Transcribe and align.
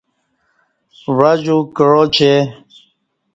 و 1.15 1.19
عجو 1.31 1.57
کعا 1.75 2.03
چہ 2.15 2.31